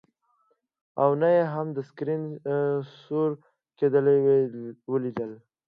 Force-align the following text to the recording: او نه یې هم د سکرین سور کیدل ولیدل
او 1.01 1.09
نه 1.21 1.29
یې 1.35 1.43
هم 1.53 1.67
د 1.77 1.79
سکرین 1.89 2.23
سور 3.03 3.31
کیدل 3.79 4.05
ولیدل 4.91 5.31